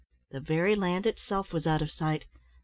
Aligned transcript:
The 0.31 0.39
very 0.39 0.75
land 0.75 1.05
itself 1.05 1.53
was 1.53 1.67
out 1.67 1.83
of 1.83 1.91
sight. 1.91 2.25